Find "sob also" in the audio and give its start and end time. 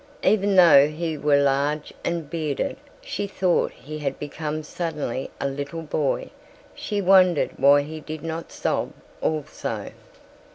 8.51-9.91